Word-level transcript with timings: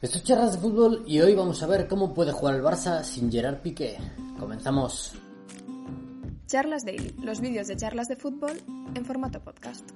Esto 0.00 0.18
es 0.18 0.24
Charlas 0.24 0.52
de 0.52 0.58
Fútbol 0.58 1.02
y 1.06 1.20
hoy 1.20 1.34
vamos 1.34 1.62
a 1.62 1.66
ver 1.66 1.88
cómo 1.88 2.12
puede 2.12 2.32
jugar 2.32 2.56
el 2.56 2.62
Barça 2.62 3.02
sin 3.02 3.30
Gerard 3.30 3.58
Piqué. 3.62 3.96
Comenzamos. 4.38 5.12
Charlas 6.46 6.84
Daily, 6.84 7.14
los 7.22 7.40
vídeos 7.40 7.68
de 7.68 7.76
charlas 7.76 8.08
de 8.08 8.16
fútbol 8.16 8.52
en 8.94 9.04
formato 9.04 9.40
podcast. 9.40 9.88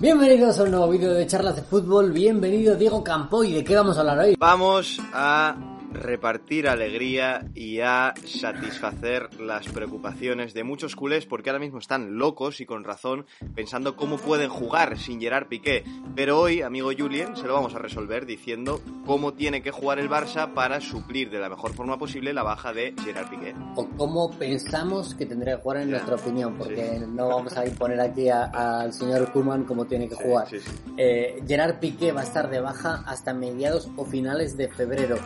Bienvenidos 0.00 0.58
a 0.58 0.64
un 0.64 0.72
nuevo 0.72 0.88
vídeo 0.88 1.14
de 1.14 1.26
Charlas 1.26 1.56
de 1.56 1.62
Fútbol. 1.62 2.12
Bienvenido 2.12 2.76
Diego 2.76 3.02
Campo. 3.02 3.42
¿Y 3.42 3.52
de 3.52 3.64
qué 3.64 3.74
vamos 3.76 3.96
a 3.96 4.00
hablar 4.00 4.18
hoy? 4.18 4.36
Vamos 4.38 4.98
a 5.14 5.71
repartir 6.02 6.68
alegría 6.68 7.46
y 7.54 7.80
a 7.80 8.14
satisfacer 8.24 9.40
las 9.40 9.68
preocupaciones 9.68 10.52
de 10.54 10.64
muchos 10.64 10.96
culés 10.96 11.26
porque 11.26 11.50
ahora 11.50 11.60
mismo 11.60 11.78
están 11.78 12.18
locos 12.18 12.60
y 12.60 12.66
con 12.66 12.84
razón 12.84 13.26
pensando 13.54 13.96
cómo 13.96 14.18
pueden 14.18 14.50
jugar 14.50 14.98
sin 14.98 15.20
Gerard 15.20 15.48
Piqué. 15.48 15.84
Pero 16.14 16.40
hoy, 16.40 16.62
amigo 16.62 16.90
Julien, 16.96 17.36
se 17.36 17.46
lo 17.46 17.54
vamos 17.54 17.74
a 17.74 17.78
resolver 17.78 18.26
diciendo 18.26 18.80
cómo 19.06 19.34
tiene 19.34 19.62
que 19.62 19.70
jugar 19.70 19.98
el 19.98 20.10
Barça 20.10 20.52
para 20.52 20.80
suplir 20.80 21.30
de 21.30 21.38
la 21.38 21.48
mejor 21.48 21.72
forma 21.72 21.98
posible 21.98 22.32
la 22.32 22.42
baja 22.42 22.72
de 22.72 22.94
Gerard 23.04 23.30
Piqué. 23.30 23.54
O 23.76 23.88
cómo 23.96 24.30
pensamos 24.30 25.14
que 25.14 25.26
tendría 25.26 25.56
que 25.56 25.62
jugar 25.62 25.82
en 25.82 25.90
nuestra 25.90 26.16
opinión, 26.16 26.54
porque 26.58 27.00
no 27.08 27.28
vamos 27.28 27.56
a 27.56 27.66
imponer 27.66 28.00
aquí 28.00 28.28
al 28.28 28.92
señor 28.92 29.32
Kuman 29.32 29.64
cómo 29.64 29.86
tiene 29.86 30.08
que 30.08 30.14
jugar. 30.14 30.48
Eh, 30.96 31.42
Gerard 31.46 31.78
Piqué 31.78 32.12
va 32.12 32.22
a 32.22 32.24
estar 32.24 32.50
de 32.50 32.60
baja 32.60 33.02
hasta 33.06 33.32
mediados 33.32 33.88
o 33.96 34.04
finales 34.04 34.56
de 34.56 34.68
febrero. 34.68 35.16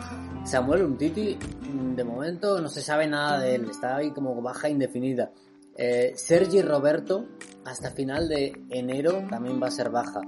Samuel 0.47 0.83
Umtiti, 0.83 1.37
mm, 1.37 1.95
de 1.95 2.03
momento 2.05 2.61
no 2.61 2.69
se 2.69 2.81
sabe 2.81 3.05
nada 3.05 3.37
de 3.37 3.55
él, 3.55 3.69
está 3.69 3.97
ahí 3.97 4.11
como 4.11 4.41
baja 4.41 4.69
indefinida. 4.69 5.29
Eh, 5.75 6.13
Sergi 6.15 6.61
Roberto, 6.61 7.25
hasta 7.65 7.91
final 7.91 8.29
de 8.29 8.53
enero, 8.69 9.25
también 9.29 9.61
va 9.61 9.67
a 9.67 9.71
ser 9.71 9.89
baja. 9.89 10.21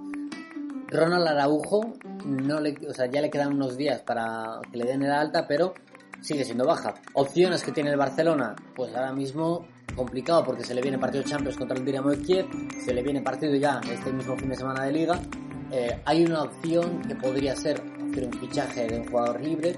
Ronald 0.90 1.26
Araujo, 1.26 1.94
no 2.26 2.60
le, 2.60 2.76
o 2.86 2.94
sea, 2.94 3.06
ya 3.06 3.22
le 3.22 3.30
quedan 3.30 3.54
unos 3.54 3.78
días 3.78 4.02
para 4.02 4.60
que 4.70 4.78
le 4.78 4.84
den 4.84 5.04
el 5.04 5.12
alta, 5.12 5.48
pero 5.48 5.74
sigue 6.20 6.44
siendo 6.44 6.66
baja. 6.66 6.96
Opciones 7.14 7.64
que 7.64 7.72
tiene 7.72 7.92
el 7.92 7.98
Barcelona, 7.98 8.58
pues 8.76 8.94
ahora 8.94 9.14
mismo 9.14 9.68
complicado 9.96 10.44
porque 10.44 10.66
se 10.66 10.74
le 10.74 10.82
viene 10.82 11.00
partido 11.00 11.24
Champions 11.24 11.56
contra 11.56 11.78
el 11.78 11.86
Dinamo 11.86 12.10
de 12.10 12.20
Kiev, 12.20 12.46
se 12.84 12.94
le 12.94 13.02
viene 13.02 13.22
partido 13.22 13.56
ya 13.56 13.80
este 13.90 14.12
mismo 14.12 14.36
fin 14.36 14.50
de 14.50 14.56
semana 14.58 14.84
de 14.84 14.92
liga. 14.92 15.18
Eh, 15.72 16.02
hay 16.04 16.26
una 16.26 16.44
opción 16.44 17.02
que 17.04 17.16
podría 17.16 17.56
ser 17.56 17.82
hacer 18.10 18.26
un 18.26 18.34
fichaje 18.34 18.88
de 18.88 19.00
un 19.00 19.08
jugador 19.08 19.42
libre, 19.42 19.76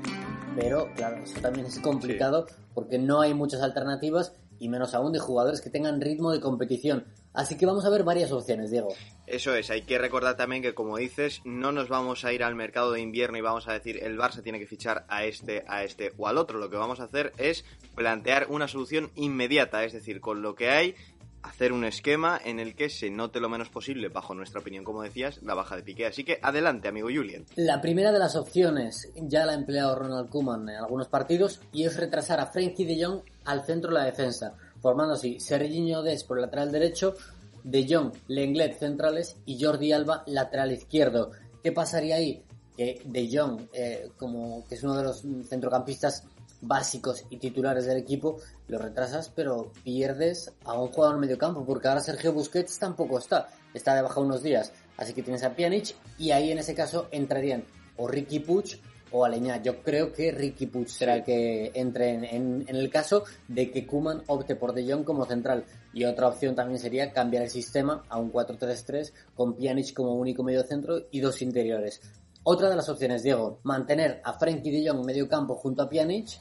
pero 0.55 0.89
claro, 0.95 1.23
eso 1.23 1.39
también 1.39 1.65
es 1.65 1.79
complicado 1.79 2.47
porque 2.73 2.97
no 2.97 3.21
hay 3.21 3.33
muchas 3.33 3.61
alternativas 3.61 4.33
y 4.59 4.69
menos 4.69 4.93
aún 4.93 5.11
de 5.11 5.19
jugadores 5.19 5.59
que 5.59 5.71
tengan 5.71 5.99
ritmo 5.99 6.31
de 6.31 6.39
competición. 6.39 7.05
Así 7.33 7.57
que 7.57 7.65
vamos 7.65 7.83
a 7.85 7.89
ver 7.89 8.03
varias 8.03 8.31
opciones, 8.31 8.69
Diego. 8.69 8.89
Eso 9.25 9.55
es, 9.55 9.71
hay 9.71 9.83
que 9.83 9.97
recordar 9.97 10.35
también 10.35 10.61
que 10.61 10.75
como 10.75 10.97
dices, 10.97 11.41
no 11.45 11.71
nos 11.71 11.87
vamos 11.87 12.25
a 12.25 12.33
ir 12.33 12.43
al 12.43 12.53
mercado 12.55 12.91
de 12.91 13.01
invierno 13.01 13.37
y 13.37 13.41
vamos 13.41 13.67
a 13.67 13.73
decir 13.73 14.03
el 14.03 14.19
Barça 14.19 14.43
tiene 14.43 14.59
que 14.59 14.67
fichar 14.67 15.05
a 15.07 15.23
este, 15.23 15.63
a 15.67 15.83
este 15.83 16.13
o 16.17 16.27
al 16.27 16.37
otro. 16.37 16.59
Lo 16.59 16.69
que 16.69 16.77
vamos 16.77 16.99
a 16.99 17.05
hacer 17.05 17.33
es 17.37 17.65
plantear 17.95 18.47
una 18.49 18.67
solución 18.67 19.09
inmediata, 19.15 19.83
es 19.83 19.93
decir, 19.93 20.21
con 20.21 20.41
lo 20.41 20.53
que 20.53 20.69
hay 20.69 20.95
hacer 21.43 21.73
un 21.73 21.85
esquema 21.85 22.39
en 22.43 22.59
el 22.59 22.75
que 22.75 22.89
se 22.89 23.09
note 23.09 23.39
lo 23.39 23.49
menos 23.49 23.69
posible, 23.69 24.09
bajo 24.09 24.33
nuestra 24.33 24.61
opinión, 24.61 24.83
como 24.83 25.03
decías, 25.03 25.41
la 25.43 25.53
baja 25.53 25.75
de 25.75 25.83
Piqué. 25.83 26.05
Así 26.05 26.23
que 26.23 26.39
adelante, 26.41 26.87
amigo 26.87 27.09
Julien. 27.13 27.45
La 27.55 27.81
primera 27.81 28.11
de 28.11 28.19
las 28.19 28.35
opciones 28.35 29.09
ya 29.15 29.45
la 29.45 29.53
ha 29.53 29.55
empleado 29.55 29.95
Ronald 29.95 30.29
Koeman 30.29 30.69
en 30.69 30.75
algunos 30.75 31.07
partidos 31.07 31.61
y 31.71 31.85
es 31.85 31.97
retrasar 31.97 32.39
a 32.39 32.47
Frenkie 32.47 32.85
de 32.85 33.03
Jong 33.03 33.21
al 33.45 33.65
centro 33.65 33.91
de 33.91 33.99
la 33.99 34.05
defensa, 34.05 34.55
formando 34.81 35.15
así 35.15 35.39
Serginho 35.39 36.01
Des 36.03 36.23
por 36.23 36.37
el 36.37 36.43
lateral 36.43 36.71
derecho, 36.71 37.15
De 37.63 37.85
Jong, 37.87 38.13
Lenglet 38.27 38.77
centrales 38.77 39.37
y 39.45 39.63
Jordi 39.63 39.91
Alba 39.91 40.23
lateral 40.27 40.71
izquierdo. 40.71 41.31
¿Qué 41.63 41.71
pasaría 41.71 42.15
ahí? 42.15 42.43
Que 42.75 43.01
De 43.05 43.29
Jong, 43.31 43.67
eh, 43.73 44.09
como 44.17 44.65
que 44.67 44.75
es 44.75 44.83
uno 44.83 44.95
de 44.95 45.03
los 45.03 45.23
centrocampistas 45.47 46.25
básicos 46.61 47.25
y 47.29 47.37
titulares 47.37 47.85
del 47.85 47.97
equipo, 47.97 48.37
lo 48.67 48.77
retrasas, 48.77 49.29
pero 49.29 49.71
pierdes 49.83 50.53
a 50.63 50.79
un 50.79 50.89
jugador 50.89 51.15
en 51.15 51.21
medio 51.21 51.37
campo, 51.37 51.65
porque 51.65 51.87
ahora 51.87 52.01
Sergio 52.01 52.33
Busquets 52.33 52.79
tampoco 52.79 53.19
está, 53.19 53.49
está 53.73 53.95
de 53.95 54.01
baja 54.01 54.19
unos 54.19 54.43
días, 54.43 54.71
así 54.97 55.13
que 55.13 55.23
tienes 55.23 55.43
a 55.43 55.55
Pjanic 55.55 55.95
y 56.17 56.31
ahí 56.31 56.51
en 56.51 56.59
ese 56.59 56.75
caso 56.75 57.07
entrarían 57.11 57.63
o 57.97 58.07
Ricky 58.07 58.39
Puch 58.39 58.77
o 59.11 59.25
Aleñá. 59.25 59.61
Yo 59.61 59.81
creo 59.83 60.11
que 60.11 60.31
Ricky 60.31 60.67
Puch 60.67 60.87
será 60.87 61.15
el 61.15 61.23
que 61.23 61.71
entre 61.75 62.35
en, 62.35 62.65
el 62.67 62.89
caso 62.89 63.23
de 63.47 63.69
que 63.71 63.85
Kuman 63.85 64.23
opte 64.27 64.55
por 64.55 64.73
De 64.73 64.89
Jong 64.89 65.03
como 65.03 65.25
central. 65.25 65.65
Y 65.93 66.05
otra 66.05 66.29
opción 66.29 66.55
también 66.55 66.79
sería 66.79 67.11
cambiar 67.11 67.43
el 67.43 67.49
sistema 67.49 68.03
a 68.09 68.17
un 68.17 68.31
4-3-3 68.31 69.11
con 69.35 69.55
Pjanic 69.55 69.93
como 69.93 70.15
único 70.15 70.43
medio 70.43 70.63
centro 70.63 71.07
y 71.11 71.19
dos 71.19 71.41
interiores. 71.41 72.01
Otra 72.43 72.69
de 72.69 72.75
las 72.75 72.89
opciones, 72.89 73.21
Diego, 73.21 73.59
mantener 73.63 74.21
a 74.23 74.33
Frenkie 74.33 74.71
de 74.71 74.89
Jong 74.89 75.05
medio 75.05 75.27
campo 75.27 75.55
junto 75.55 75.83
a 75.83 75.89
Pjanic 75.89 76.39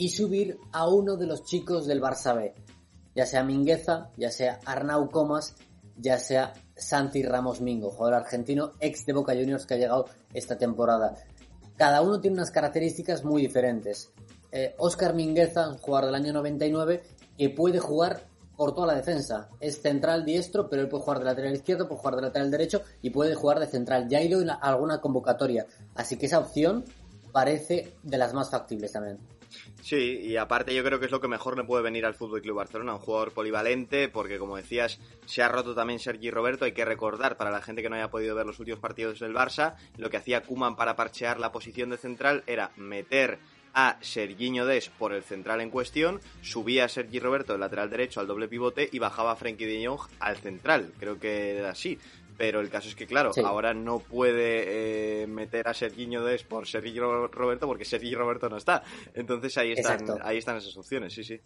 y 0.00 0.08
subir 0.08 0.58
a 0.72 0.88
uno 0.88 1.18
de 1.18 1.26
los 1.26 1.44
chicos 1.44 1.86
del 1.86 2.00
Barça 2.00 2.34
B, 2.34 2.54
ya 3.14 3.26
sea 3.26 3.44
Mingueza, 3.44 4.10
ya 4.16 4.30
sea 4.30 4.58
Arnau 4.64 5.10
Comas, 5.10 5.54
ya 5.98 6.18
sea 6.18 6.54
Santi 6.74 7.22
Ramos 7.22 7.60
Mingo, 7.60 7.90
jugador 7.90 8.14
argentino 8.14 8.72
ex 8.80 9.04
de 9.04 9.12
Boca 9.12 9.34
Juniors 9.34 9.66
que 9.66 9.74
ha 9.74 9.76
llegado 9.76 10.06
esta 10.32 10.56
temporada. 10.56 11.16
Cada 11.76 12.00
uno 12.00 12.18
tiene 12.18 12.38
unas 12.38 12.50
características 12.50 13.24
muy 13.24 13.42
diferentes. 13.42 14.10
Eh, 14.50 14.74
Oscar 14.78 15.12
Mingueza, 15.12 15.68
un 15.68 15.76
jugador 15.76 16.06
del 16.06 16.14
año 16.14 16.32
99, 16.32 17.02
que 17.36 17.50
puede 17.50 17.78
jugar 17.78 18.26
por 18.56 18.74
toda 18.74 18.86
la 18.86 18.94
defensa. 18.94 19.50
Es 19.60 19.82
central 19.82 20.24
diestro, 20.24 20.70
pero 20.70 20.80
él 20.80 20.88
puede 20.88 21.02
jugar 21.02 21.18
de 21.18 21.26
lateral 21.26 21.52
izquierdo, 21.52 21.86
puede 21.86 22.00
jugar 22.00 22.16
de 22.16 22.22
lateral 22.22 22.50
derecho 22.50 22.80
y 23.02 23.10
puede 23.10 23.34
jugar 23.34 23.60
de 23.60 23.66
central. 23.66 24.08
Ya 24.08 24.16
ha 24.16 24.22
ido 24.22 24.40
en 24.40 24.48
alguna 24.48 25.02
convocatoria. 25.02 25.66
Así 25.94 26.16
que 26.16 26.24
esa 26.24 26.38
opción 26.38 26.86
parece 27.32 27.92
de 28.02 28.16
las 28.16 28.32
más 28.32 28.48
factibles 28.48 28.92
también. 28.92 29.18
Sí, 29.82 30.20
y 30.22 30.36
aparte 30.36 30.74
yo 30.74 30.84
creo 30.84 30.98
que 30.98 31.06
es 31.06 31.10
lo 31.10 31.20
que 31.20 31.28
mejor 31.28 31.56
le 31.56 31.64
puede 31.64 31.82
venir 31.82 32.04
al 32.06 32.14
Fútbol 32.14 32.42
Club 32.42 32.56
Barcelona, 32.56 32.94
un 32.94 33.00
jugador 33.00 33.32
polivalente, 33.32 34.08
porque 34.08 34.38
como 34.38 34.56
decías, 34.56 35.00
se 35.26 35.42
ha 35.42 35.48
roto 35.48 35.74
también 35.74 35.98
Sergi 35.98 36.30
Roberto, 36.30 36.64
hay 36.64 36.72
que 36.72 36.84
recordar 36.84 37.36
para 37.36 37.50
la 37.50 37.62
gente 37.62 37.82
que 37.82 37.88
no 37.88 37.96
haya 37.96 38.10
podido 38.10 38.34
ver 38.34 38.46
los 38.46 38.58
últimos 38.58 38.80
partidos 38.80 39.20
del 39.20 39.34
Barça, 39.34 39.76
lo 39.96 40.10
que 40.10 40.18
hacía 40.18 40.42
Kuman 40.42 40.76
para 40.76 40.96
parchear 40.96 41.40
la 41.40 41.52
posición 41.52 41.90
de 41.90 41.96
central 41.96 42.44
era 42.46 42.72
meter 42.76 43.38
a 43.74 43.98
Serginho 44.00 44.66
Des 44.66 44.88
por 44.88 45.12
el 45.12 45.22
central 45.22 45.60
en 45.60 45.70
cuestión, 45.70 46.20
subía 46.42 46.84
a 46.84 46.88
Sergi 46.88 47.20
Roberto 47.20 47.52
del 47.52 47.60
lateral 47.60 47.90
derecho 47.90 48.20
al 48.20 48.26
doble 48.26 48.48
pivote 48.48 48.88
y 48.90 48.98
bajaba 48.98 49.32
a 49.32 49.36
Frenkie 49.36 49.66
de 49.66 49.86
Jong 49.86 50.00
al 50.18 50.36
central. 50.36 50.92
Creo 50.98 51.18
que 51.18 51.56
era 51.58 51.70
así. 51.70 51.98
Pero 52.40 52.60
el 52.60 52.70
caso 52.70 52.88
es 52.88 52.94
que, 52.94 53.06
claro, 53.06 53.34
sí. 53.34 53.42
ahora 53.44 53.74
no 53.74 53.98
puede 53.98 55.24
eh, 55.24 55.26
meter 55.26 55.68
a 55.68 55.74
Serginho 55.74 56.24
Des 56.24 56.42
por 56.42 56.66
Sergio 56.66 57.28
Roberto 57.28 57.66
porque 57.66 57.84
Sergio 57.84 58.16
Roberto 58.16 58.48
no 58.48 58.56
está. 58.56 58.82
Entonces 59.12 59.58
ahí 59.58 59.72
están, 59.72 60.06
ahí 60.22 60.38
están 60.38 60.56
esas 60.56 60.74
opciones, 60.74 61.12
sí, 61.12 61.22
sí. 61.22 61.38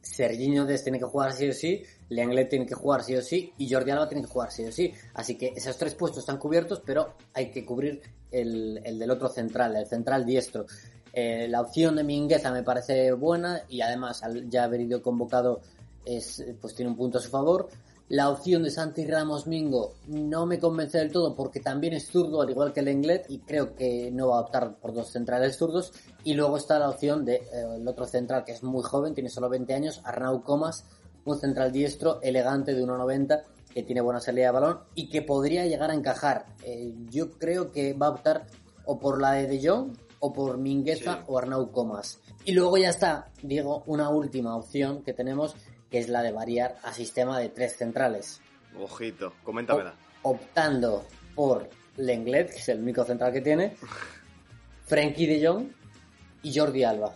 Serginho 0.00 0.64
Des 0.64 0.82
tiene 0.82 0.98
que 0.98 1.04
jugar 1.04 1.34
sí 1.34 1.50
o 1.50 1.52
sí, 1.52 1.82
Lenglet 2.08 2.48
tiene 2.48 2.64
que 2.64 2.74
jugar 2.74 3.04
sí 3.04 3.14
o 3.16 3.20
sí 3.20 3.52
y 3.58 3.70
Jordi 3.70 3.90
Alba 3.90 4.08
tiene 4.08 4.22
que 4.22 4.32
jugar 4.32 4.50
sí 4.50 4.64
o 4.64 4.72
sí. 4.72 4.94
Así 5.12 5.36
que 5.36 5.52
esos 5.54 5.76
tres 5.76 5.94
puestos 5.94 6.20
están 6.20 6.38
cubiertos, 6.38 6.80
pero 6.86 7.16
hay 7.34 7.50
que 7.50 7.62
cubrir 7.62 8.00
el, 8.32 8.80
el 8.82 8.98
del 8.98 9.10
otro 9.10 9.28
central, 9.28 9.76
el 9.76 9.88
central 9.88 10.24
diestro. 10.24 10.64
Eh, 11.12 11.48
la 11.50 11.60
opción 11.60 11.96
de 11.96 12.02
Mingueza 12.02 12.50
me 12.50 12.62
parece 12.62 13.12
buena 13.12 13.60
y 13.68 13.82
además 13.82 14.22
al 14.22 14.48
ya 14.48 14.64
haber 14.64 14.80
ido 14.80 15.02
convocado 15.02 15.60
es, 16.06 16.42
pues 16.62 16.74
tiene 16.74 16.92
un 16.92 16.96
punto 16.96 17.18
a 17.18 17.20
su 17.20 17.28
favor. 17.28 17.68
La 18.10 18.28
opción 18.28 18.64
de 18.64 18.72
Santi 18.72 19.06
Ramos 19.06 19.46
Mingo 19.46 19.94
no 20.08 20.44
me 20.44 20.58
convence 20.58 20.98
del 20.98 21.12
todo 21.12 21.36
porque 21.36 21.60
también 21.60 21.92
es 21.92 22.08
zurdo, 22.08 22.42
al 22.42 22.50
igual 22.50 22.72
que 22.72 22.80
el 22.80 22.88
Englet, 22.88 23.30
y 23.30 23.38
creo 23.38 23.76
que 23.76 24.10
no 24.10 24.30
va 24.30 24.38
a 24.38 24.40
optar 24.40 24.74
por 24.80 24.92
dos 24.92 25.12
centrales 25.12 25.56
zurdos. 25.56 25.92
Y 26.24 26.34
luego 26.34 26.56
está 26.56 26.80
la 26.80 26.88
opción 26.88 27.24
del 27.24 27.38
de, 27.38 27.60
eh, 27.60 27.86
otro 27.86 28.06
central 28.06 28.44
que 28.44 28.50
es 28.50 28.64
muy 28.64 28.82
joven, 28.82 29.14
tiene 29.14 29.30
solo 29.30 29.48
20 29.48 29.72
años, 29.74 30.00
Arnau 30.02 30.42
Comas, 30.42 30.86
un 31.24 31.38
central 31.38 31.70
diestro, 31.70 32.20
elegante 32.20 32.74
de 32.74 32.82
1,90, 32.82 33.44
que 33.72 33.84
tiene 33.84 34.00
buena 34.00 34.18
salida 34.18 34.46
de 34.46 34.52
balón 34.54 34.80
y 34.96 35.08
que 35.08 35.22
podría 35.22 35.66
llegar 35.66 35.92
a 35.92 35.94
encajar. 35.94 36.46
Eh, 36.64 36.92
yo 37.10 37.30
creo 37.38 37.70
que 37.70 37.92
va 37.92 38.08
a 38.08 38.10
optar 38.10 38.48
o 38.86 38.98
por 38.98 39.20
la 39.20 39.34
de 39.34 39.46
De 39.46 39.68
Jong 39.68 39.96
o 40.18 40.32
por 40.32 40.58
Mingueza 40.58 41.14
sí. 41.14 41.24
o 41.28 41.38
Arnau 41.38 41.70
Comas. 41.70 42.18
Y 42.44 42.54
luego 42.54 42.76
ya 42.76 42.90
está, 42.90 43.30
Diego, 43.40 43.84
una 43.86 44.08
última 44.08 44.56
opción 44.56 45.04
que 45.04 45.12
tenemos 45.12 45.54
que 45.90 45.98
es 45.98 46.08
la 46.08 46.22
de 46.22 46.32
variar 46.32 46.76
a 46.82 46.92
sistema 46.92 47.38
de 47.38 47.48
tres 47.48 47.76
centrales. 47.76 48.40
Ojito, 48.78 49.34
coméntamela. 49.42 49.94
optando 50.22 51.06
por 51.34 51.68
Lenglet, 51.96 52.50
que 52.50 52.58
es 52.58 52.68
el 52.68 52.80
único 52.80 53.04
central 53.04 53.32
que 53.32 53.40
tiene, 53.40 53.76
Frenkie 54.86 55.26
de 55.26 55.46
Jong 55.46 55.66
y 56.42 56.56
Jordi 56.56 56.84
Alba. 56.84 57.12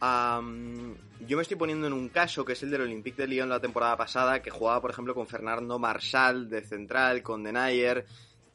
yo 0.00 1.36
me 1.36 1.42
estoy 1.42 1.56
poniendo 1.56 1.86
en 1.86 1.92
un 1.92 2.08
caso 2.08 2.44
que 2.44 2.52
es 2.52 2.62
el 2.62 2.70
del 2.70 2.82
Olympique 2.82 3.22
de 3.22 3.28
Lyon 3.28 3.48
la 3.48 3.60
temporada 3.60 3.96
pasada, 3.96 4.40
que 4.42 4.50
jugaba, 4.50 4.80
por 4.80 4.90
ejemplo, 4.90 5.14
con 5.14 5.26
Fernando 5.26 5.78
Marshall 5.78 6.48
de 6.48 6.62
central, 6.62 7.22
con 7.22 7.42
Denayer, 7.42 8.06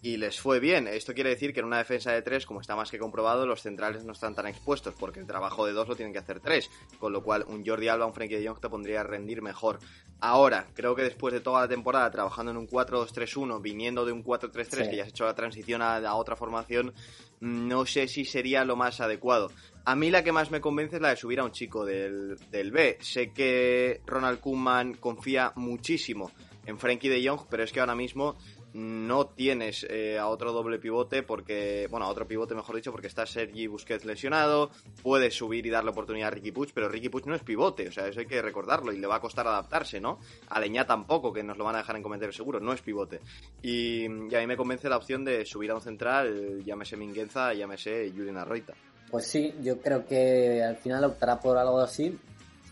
y 0.02 0.18
les 0.18 0.40
fue 0.40 0.60
bien. 0.60 0.88
Esto 0.88 1.14
quiere 1.14 1.32
decir 1.32 1.54
que 1.54 1.60
en 1.60 1.66
una 1.66 1.80
defensa 1.80 2.12
de 2.12 2.22
tres, 2.22 2.46
como 2.46 2.62
está 2.62 2.76
más 2.76 2.92
que 2.92 3.00
comprobado, 3.00 3.46
los 3.48 3.62
centrales 3.62 4.06
no 4.06 4.12
están 4.14 4.36
tan 4.36 4.46
expuestos, 4.48 4.94
porque 4.94 5.20
el 5.20 5.26
trabajo 5.26 5.66
de 5.66 5.74
dos 5.74 5.88
lo 5.88 5.96
tienen 5.96 6.14
que 6.14 6.20
hacer 6.20 6.40
tres, 6.40 6.70
con 7.00 7.12
lo 7.14 7.24
cual 7.24 7.46
un 7.48 7.66
Jordi 7.66 7.88
Alba, 7.88 8.06
un 8.06 8.14
Frenkie 8.14 8.38
de 8.38 8.48
Jong 8.48 8.60
te 8.60 8.70
pondría 8.70 9.02
a 9.02 9.04
rendir 9.04 9.42
mejor. 9.42 9.80
Ahora, 10.20 10.68
creo 10.74 10.96
que 10.96 11.04
después 11.04 11.34
de 11.34 11.40
toda 11.40 11.62
la 11.62 11.68
temporada 11.68 12.10
trabajando 12.12 12.52
en 12.52 12.58
un 12.58 12.68
4-2-3-1, 12.68 13.62
viniendo 13.62 14.06
de 14.06 14.12
un 14.12 14.24
4-3-3, 14.24 14.90
que 14.90 14.98
ya 14.98 15.04
has 15.04 15.10
hecho 15.10 15.26
la 15.26 15.36
transición 15.36 15.82
a, 15.82 15.98
a 15.98 16.16
otra 16.16 16.36
formación, 16.36 16.94
no 17.40 17.86
sé 17.86 18.08
si 18.08 18.26
sería 18.26 18.66
lo 18.66 18.76
más 18.76 19.00
adecuado. 19.02 19.52
A 19.86 19.96
mí 19.96 20.12
la 20.12 20.24
que 20.24 20.32
más 20.32 20.52
me 20.52 20.62
convence 20.62 20.98
es 20.98 21.02
la 21.02 21.10
de 21.10 21.16
subir 21.16 21.40
a 21.40 21.44
un 21.44 21.52
chico 21.52 21.86
del, 21.86 22.38
del 22.52 22.72
B. 22.72 22.98
Sé 23.00 23.32
que 23.32 24.02
Ronald 24.06 24.40
Koeman 24.40 24.96
confía 24.96 25.54
muchísimo 25.56 26.32
en 26.66 26.78
Frenkie 26.78 27.10
de 27.10 27.28
Jong, 27.28 27.48
pero 27.50 27.64
es 27.64 27.72
que 27.72 27.80
ahora 27.80 27.96
mismo 27.96 28.38
no 28.78 29.26
tienes 29.26 29.88
eh, 29.90 30.20
a 30.20 30.28
otro 30.28 30.52
doble 30.52 30.78
pivote 30.78 31.24
porque, 31.24 31.88
bueno, 31.90 32.06
a 32.06 32.10
otro 32.10 32.28
pivote 32.28 32.54
mejor 32.54 32.76
dicho, 32.76 32.92
porque 32.92 33.08
está 33.08 33.26
Sergi 33.26 33.66
Busquets 33.66 34.06
lesionado, 34.06 34.70
puedes 35.02 35.34
subir 35.34 35.66
y 35.66 35.72
darle 35.72 35.90
oportunidad 35.90 36.28
a 36.28 36.32
Ricky 36.32 36.52
Puig, 36.52 36.72
pero 36.76 36.88
Ricky 36.88 37.10
Puig 37.10 37.26
no 37.26 37.34
es 37.34 37.42
pivote, 37.42 37.88
o 37.88 37.92
sea, 37.92 38.08
eso 38.08 38.20
hay 38.20 38.28
que 38.28 38.40
recordarlo 38.40 38.94
y 38.94 39.00
le 39.00 39.08
va 39.08 39.16
a 39.16 39.20
costar 39.20 39.48
adaptarse, 39.48 40.00
¿no? 40.00 40.20
A 40.50 40.60
Leñá 40.60 40.86
tampoco, 40.86 41.34
que 41.34 41.42
nos 41.42 41.58
lo 41.58 41.64
van 41.64 41.74
a 41.74 41.80
dejar 41.80 41.96
en 41.96 42.34
seguro, 42.34 42.60
no 42.60 42.72
es 42.72 42.82
pivote. 42.82 43.20
Y, 43.64 44.04
y, 44.04 44.36
a 44.36 44.40
mí 44.40 44.48
me 44.48 44.56
convence 44.56 44.88
la 44.88 44.98
opción 44.98 45.26
de 45.26 45.44
subir 45.44 45.72
a 45.72 45.76
un 45.76 45.82
central, 45.82 46.64
llámese 46.64 46.98
Minguenza, 46.98 47.56
llámese 47.56 48.12
Julian 48.16 48.38
Arroita. 48.38 48.76
Pues 49.10 49.26
sí, 49.26 49.56
yo 49.64 49.82
creo 49.82 50.06
que 50.06 50.62
al 50.62 50.78
final 50.78 51.04
optará 51.06 51.40
por 51.40 51.58
algo 51.58 51.80
así, 51.80 52.16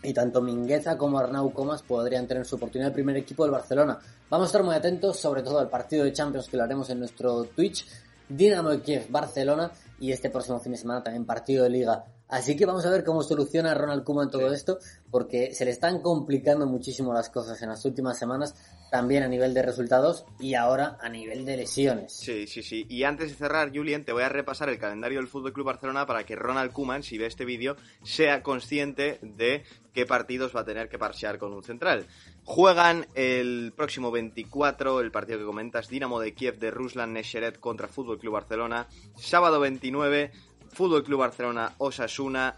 y 0.06 0.14
tanto 0.14 0.40
Mingueza 0.40 0.96
como 0.96 1.18
Arnau 1.18 1.52
Comas 1.52 1.82
podrían 1.82 2.28
tener 2.28 2.46
su 2.46 2.56
oportunidad 2.56 2.86
en 2.86 2.92
el 2.92 2.94
primer 2.94 3.16
equipo 3.16 3.42
del 3.42 3.52
Barcelona. 3.52 3.98
Vamos 4.30 4.46
a 4.46 4.48
estar 4.48 4.62
muy 4.62 4.74
atentos, 4.74 5.18
sobre 5.18 5.42
todo 5.42 5.58
al 5.58 5.68
partido 5.68 6.04
de 6.04 6.12
Champions 6.12 6.48
que 6.48 6.56
lo 6.56 6.62
haremos 6.62 6.88
en 6.90 7.00
nuestro 7.00 7.44
Twitch, 7.44 7.86
Dinamo 8.28 8.70
de 8.70 8.80
Kiev 8.80 9.10
Barcelona 9.10 9.70
y 10.00 10.12
este 10.12 10.30
próximo 10.30 10.60
fin 10.60 10.72
de 10.72 10.78
semana 10.78 11.02
también 11.02 11.24
partido 11.24 11.64
de 11.64 11.70
Liga. 11.70 12.04
Así 12.28 12.56
que 12.56 12.66
vamos 12.66 12.84
a 12.86 12.90
ver 12.90 13.04
cómo 13.04 13.22
soluciona 13.22 13.74
Ronald 13.74 14.02
Koeman 14.02 14.30
todo 14.30 14.52
esto, 14.52 14.78
porque 15.10 15.54
se 15.54 15.64
le 15.64 15.70
están 15.70 16.00
complicando 16.00 16.66
muchísimo 16.66 17.12
las 17.12 17.30
cosas 17.30 17.62
en 17.62 17.68
las 17.68 17.84
últimas 17.84 18.18
semanas, 18.18 18.54
también 18.90 19.22
a 19.22 19.28
nivel 19.28 19.54
de 19.54 19.62
resultados 19.62 20.24
y 20.40 20.54
ahora 20.54 20.98
a 21.00 21.08
nivel 21.08 21.44
de 21.44 21.56
lesiones. 21.56 22.12
Sí, 22.12 22.46
sí, 22.46 22.62
sí. 22.62 22.86
Y 22.88 23.04
antes 23.04 23.30
de 23.30 23.36
cerrar, 23.36 23.70
Julien, 23.74 24.04
te 24.04 24.12
voy 24.12 24.22
a 24.22 24.28
repasar 24.28 24.68
el 24.68 24.78
calendario 24.78 25.18
del 25.18 25.28
Fútbol 25.28 25.52
Club 25.52 25.66
Barcelona 25.66 26.06
para 26.06 26.24
que 26.24 26.36
Ronald 26.36 26.72
Koeman, 26.72 27.02
si 27.02 27.18
ve 27.18 27.26
este 27.26 27.44
vídeo, 27.44 27.76
sea 28.02 28.42
consciente 28.42 29.18
de 29.22 29.64
qué 29.92 30.04
partidos 30.04 30.54
va 30.54 30.60
a 30.60 30.64
tener 30.64 30.88
que 30.88 30.98
parchear 30.98 31.38
con 31.38 31.52
un 31.52 31.62
central. 31.62 32.06
Juegan 32.44 33.06
el 33.14 33.72
próximo 33.76 34.10
24, 34.10 35.00
el 35.00 35.10
partido 35.10 35.38
que 35.38 35.44
comentas, 35.44 35.88
Dinamo 35.88 36.20
de 36.20 36.34
Kiev 36.34 36.58
de 36.58 36.70
Ruslan 36.70 37.12
Nesheret 37.12 37.58
contra 37.58 37.88
Fútbol 37.88 38.18
Club 38.18 38.34
Barcelona. 38.34 38.88
Sábado 39.16 39.58
29, 39.58 40.32
Fútbol 40.76 41.02
Club 41.02 41.20
Barcelona 41.20 41.72
Osasuna. 41.78 42.54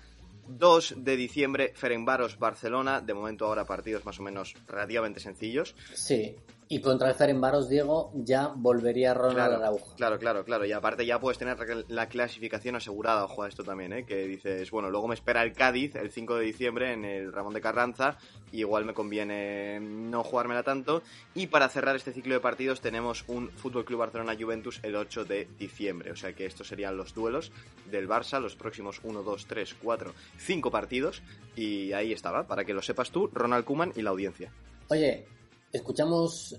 2 0.49 0.94
de 1.05 1.17
diciembre, 1.17 1.73
Ferenbaros 1.76 2.38
Barcelona. 2.38 3.00
De 3.00 3.15
momento 3.15 3.47
ahora 3.47 3.65
partidos 3.65 4.05
más 4.05 4.19
o 4.19 4.23
menos 4.25 4.55
relativamente 4.67 5.20
sencillos. 5.20 5.76
Sí. 5.94 6.35
Y 6.70 6.81
contra 6.82 7.09
el 7.09 7.15
Ferenbaros, 7.15 7.70
Diego, 7.70 8.12
ya 8.15 8.49
volvería 8.49 9.15
Ronald 9.15 9.37
claro, 9.37 9.56
Araujo. 9.56 9.94
Claro, 9.97 10.19
claro, 10.19 10.44
claro. 10.44 10.67
Y 10.67 10.73
aparte 10.73 11.06
ya 11.06 11.19
puedes 11.19 11.38
tener 11.38 11.56
la 11.88 12.11
clasificación 12.11 12.76
asegurada, 12.76 13.25
ojo 13.25 13.43
a 13.43 13.49
esto 13.49 13.65
también, 13.65 13.94
¿eh? 13.94 14.05
Que 14.05 14.26
dices, 14.26 14.70
bueno, 14.70 14.91
luego 14.91 15.09
me 15.09 15.15
espera 15.15 15.43
el 15.44 15.55
Cádiz 15.55 15.97
el 15.97 16.11
5 16.11 16.37
de 16.37 16.44
diciembre 16.44 16.93
en 16.93 17.06
el 17.06 17.32
Ramón 17.32 17.55
de 17.55 17.62
Carranza. 17.62 18.19
Y 18.53 18.61
igual 18.61 18.85
me 18.85 18.93
conviene 18.93 19.81
no 19.81 20.23
jugármela 20.23 20.62
tanto. 20.62 21.03
Y 21.35 21.47
para 21.47 21.70
cerrar 21.70 21.97
este 21.97 22.12
ciclo 22.12 22.35
de 22.35 22.41
partidos 22.41 22.82
tenemos 22.82 23.25
un 23.29 23.49
Fútbol 23.49 23.87
Club 23.87 24.00
Barcelona 24.00 24.37
Juventus 24.38 24.81
el 24.82 24.94
8 24.94 25.25
de 25.25 25.49
diciembre. 25.59 26.12
O 26.12 26.17
sea 26.17 26.35
que 26.35 26.44
estos 26.44 26.69
serían 26.69 26.99
los 26.99 27.15
duelos 27.15 27.50
del 27.91 28.06
Barça, 28.06 28.43
los 28.43 28.56
próximos 28.56 29.00
1, 29.03 29.23
2, 29.23 29.47
3, 29.47 29.76
4, 29.82 30.12
5 30.37 30.70
partidos. 30.70 31.23
Y 31.56 31.94
ahí 31.94 32.12
estaba, 32.12 32.47
para 32.47 32.67
que 32.67 32.75
lo 32.75 32.82
sepas 32.82 33.11
tú, 33.11 33.31
Ronald 33.32 33.65
Kuman 33.65 33.93
y 33.97 34.03
la 34.03 34.11
audiencia. 34.11 34.53
Oye, 34.91 35.26
¿Escuchamos 35.73 36.56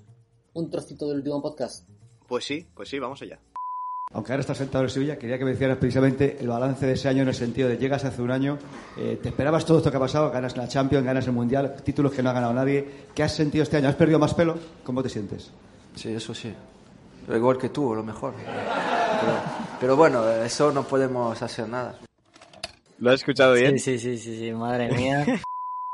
un 0.53 0.69
trocito 0.69 1.07
del 1.07 1.17
último 1.17 1.41
podcast? 1.41 1.87
Pues 2.27 2.45
sí, 2.45 2.67
pues 2.75 2.89
sí, 2.89 2.99
vamos 2.99 3.21
allá. 3.21 3.39
Aunque 4.11 4.31
ahora 4.31 4.41
estás 4.41 4.57
sentado 4.57 4.83
en 4.83 4.89
Sevilla, 4.89 5.17
quería 5.17 5.37
que 5.37 5.45
me 5.45 5.51
hicieras 5.51 5.77
precisamente 5.77 6.37
el 6.39 6.47
balance 6.47 6.85
de 6.85 6.93
ese 6.93 7.09
año 7.09 7.21
en 7.21 7.27
el 7.27 7.35
sentido 7.35 7.69
de 7.69 7.77
llegas 7.77 8.05
hace 8.05 8.21
un 8.21 8.31
año, 8.31 8.57
eh, 8.97 9.19
te 9.21 9.29
esperabas 9.29 9.65
todo 9.65 9.77
esto 9.77 9.91
que 9.91 9.97
ha 9.97 9.99
pasado, 9.99 10.31
ganas 10.31 10.57
la 10.57 10.67
Champions, 10.67 11.05
ganas 11.05 11.27
el 11.27 11.33
Mundial, 11.33 11.75
títulos 11.83 12.11
que 12.11 12.23
no 12.23 12.29
ha 12.29 12.33
ganado 12.33 12.53
nadie. 12.53 12.87
¿Qué 13.13 13.21
has 13.21 13.33
sentido 13.33 13.63
este 13.63 13.77
año? 13.77 13.87
¿Has 13.87 13.95
perdido 13.95 14.17
más 14.17 14.33
pelo? 14.33 14.57
¿Cómo 14.83 15.03
te 15.03 15.09
sientes? 15.09 15.51
Sí, 15.95 16.11
eso 16.11 16.33
sí. 16.33 16.53
Pero 17.25 17.37
igual 17.37 17.57
que 17.57 17.69
tú, 17.69 17.93
lo 17.93 18.03
mejor. 18.03 18.33
Pero, 18.35 19.33
pero 19.79 19.95
bueno, 19.95 20.27
eso 20.29 20.71
no 20.71 20.83
podemos 20.83 21.39
hacer 21.41 21.67
nada. 21.67 21.99
¿Lo 22.97 23.11
has 23.11 23.21
escuchado 23.21 23.53
bien? 23.53 23.79
Sí, 23.79 23.99
sí, 23.99 24.17
sí, 24.17 24.37
sí, 24.37 24.51
madre 24.51 24.91
mía. 24.91 25.25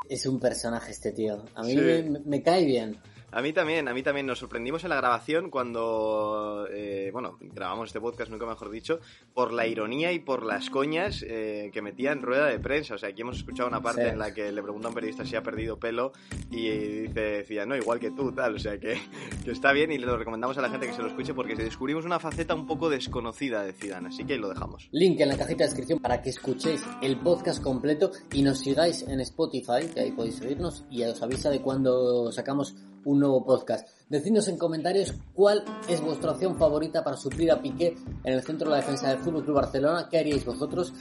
Es 0.10 0.25
un 0.25 0.40
personaje 0.40 0.92
este 0.92 1.12
tío. 1.12 1.44
A 1.56 1.63
mí 1.63 1.72
sí. 1.72 1.78
me, 1.78 2.19
me, 2.25 2.44
cae 2.44 2.66
bien. 2.66 2.98
A 3.36 3.42
mí 3.42 3.52
también, 3.52 3.90
a 3.90 3.94
mí 3.94 4.02
también. 4.02 4.26
Nos 4.26 4.40
sorprendimos 4.40 4.86
en 4.86 4.92
la 4.92 4.96
grabación 4.96 5.50
cuando, 5.50 6.70
eh, 6.72 7.10
bueno, 7.12 7.38
grabamos 7.42 7.90
este 7.90 8.00
podcast, 8.00 8.32
nunca 8.32 8.46
mejor 8.46 8.72
dicho, 8.72 9.02
por 9.34 9.52
la 9.52 9.68
ironía 9.68 10.14
y 10.14 10.20
por 10.20 10.46
las 10.46 10.70
coñas 10.70 11.22
eh, 11.28 11.70
que 11.74 11.82
metía 11.82 12.14
en 12.14 12.22
rueda 12.22 12.46
de 12.46 12.60
prensa. 12.60 12.96
O 12.96 12.98
sea, 12.98 13.10
aquí 13.10 13.24
hemos 13.24 13.36
escuchado 13.36 13.68
una 13.68 13.82
parte 13.82 14.08
en 14.08 14.20
la 14.20 14.34
que 14.34 14.54
le 14.54 14.64
pregunta 14.64 14.88
a 14.88 14.90
un 14.92 14.96
periodista 14.96 15.26
si 15.26 15.36
ha 15.36 15.44
perdido 15.44 15.78
pelo 15.78 16.14
y 16.50 16.70
dice, 16.70 17.20
decía, 17.20 17.66
no, 17.66 17.76
igual 17.76 18.00
que 18.00 18.12
tú, 18.12 18.32
tal. 18.32 18.56
O 18.56 18.60
sea, 18.60 18.80
que, 18.80 18.98
que 19.44 19.52
está 19.52 19.74
bien 19.74 19.92
y 19.92 19.98
lo 19.98 20.18
recomendamos 20.18 20.58
a 20.58 20.62
la 20.62 20.70
gente 20.70 20.88
que 20.88 20.94
se 20.94 21.02
lo 21.02 21.10
escuche 21.10 21.34
porque 21.34 21.56
descubrimos 21.56 22.06
una 22.06 22.22
faceta 22.22 22.56
un 22.56 22.66
poco 22.66 22.90
desconocida 22.90 23.64
de 23.64 23.74
Zidane. 23.74 24.08
Así 24.08 24.24
que 24.24 24.36
ahí 24.36 24.40
lo 24.40 24.48
dejamos. 24.48 24.88
Link 24.94 25.20
en 25.20 25.28
la 25.28 25.36
cajita 25.36 25.66
de 25.66 25.66
descripción 25.66 26.00
para 26.00 26.22
que 26.22 26.30
escuchéis 26.30 26.86
el 27.02 27.20
podcast 27.20 27.62
completo 27.62 28.12
y 28.31 28.44
nos 28.44 28.60
sigáis 28.60 29.02
en 29.02 29.20
Spotify, 29.20 29.90
que 29.94 30.00
ahí 30.00 30.12
podéis 30.14 30.40
oírnos 30.40 30.86
y 30.90 31.04
os 31.04 31.22
avisa 31.22 31.50
de 31.50 31.62
cuando 31.62 32.31
sacamos 32.31 32.78
un 33.06 33.19
nuevo 33.19 33.46
podcast. 33.46 33.88
Decidnos 34.10 34.48
en 34.48 34.57
comentarios 34.57 35.16
cuál 35.34 35.63
es 35.88 36.02
vuestra 36.02 36.31
opción 36.31 36.57
favorita 36.57 37.04
para 37.04 37.18
suplir 37.18 37.52
a 37.52 37.62
Piqué 37.62 37.96
en 38.24 38.34
el 38.34 38.44
centro 38.44 38.68
de 38.68 38.75
la 38.75 38.81
defensa 38.81 39.10
del 39.10 39.19
Fútbol 39.19 39.44
Club 39.44 39.56
Barcelona. 39.56 40.07
¿Qué 40.10 40.19
haríais 40.19 40.46
vosotros? 40.46 40.94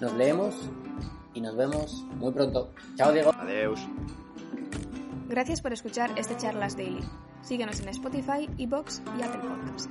Nos 0.00 0.12
leemos 0.14 0.54
y 1.34 1.40
nos 1.40 1.56
vemos 1.56 2.04
muy 2.16 2.32
pronto. 2.32 2.72
Chao, 2.96 3.12
Diego. 3.12 3.32
Adiós. 3.38 3.80
Gracias 5.28 5.60
por 5.60 5.72
escuchar 5.72 6.16
este 6.16 6.36
Charlas 6.36 6.76
Daily. 6.76 7.00
Síguenos 7.42 7.80
en 7.80 7.88
Spotify, 7.88 8.48
Evox 8.58 9.02
y 9.18 9.22
Apple 9.22 9.40
Podcast. 9.40 9.90